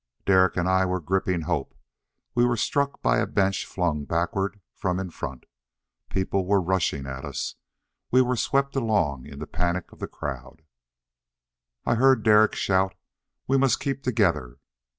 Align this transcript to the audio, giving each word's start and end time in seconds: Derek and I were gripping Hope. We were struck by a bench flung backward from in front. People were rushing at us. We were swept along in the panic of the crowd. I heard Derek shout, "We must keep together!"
Derek 0.25 0.57
and 0.57 0.67
I 0.67 0.83
were 0.83 0.99
gripping 0.99 1.41
Hope. 1.41 1.75
We 2.33 2.43
were 2.43 2.57
struck 2.57 3.03
by 3.03 3.19
a 3.19 3.27
bench 3.27 3.67
flung 3.67 4.03
backward 4.05 4.59
from 4.73 4.99
in 4.99 5.11
front. 5.11 5.45
People 6.09 6.43
were 6.47 6.59
rushing 6.59 7.05
at 7.05 7.23
us. 7.23 7.53
We 8.09 8.23
were 8.23 8.35
swept 8.35 8.75
along 8.75 9.27
in 9.27 9.37
the 9.37 9.45
panic 9.45 9.91
of 9.91 9.99
the 9.99 10.07
crowd. 10.07 10.63
I 11.85 11.93
heard 11.93 12.23
Derek 12.23 12.55
shout, 12.55 12.95
"We 13.45 13.59
must 13.59 13.79
keep 13.79 14.01
together!" 14.01 14.57